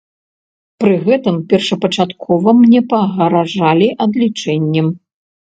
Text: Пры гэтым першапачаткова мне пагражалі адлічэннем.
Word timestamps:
Пры 0.83 0.95
гэтым 1.07 1.35
першапачаткова 1.51 2.49
мне 2.63 2.81
пагражалі 2.95 3.93
адлічэннем. 4.09 4.91